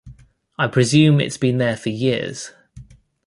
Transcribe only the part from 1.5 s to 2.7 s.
there for years.